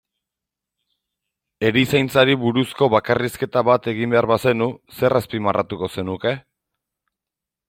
[1.69, 6.39] Erizaintzari buruzko bakarrizketa bat egin behar bazenu, zer azpimarratuko zenuke?